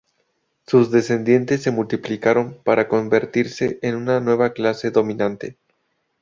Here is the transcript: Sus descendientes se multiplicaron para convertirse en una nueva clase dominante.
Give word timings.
Sus 0.65 0.89
descendientes 0.89 1.61
se 1.61 1.69
multiplicaron 1.69 2.59
para 2.63 2.87
convertirse 2.87 3.77
en 3.83 3.97
una 3.97 4.19
nueva 4.19 4.49
clase 4.51 4.89
dominante. 4.89 5.57